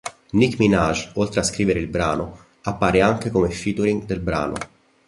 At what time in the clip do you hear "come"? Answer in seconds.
3.29-3.51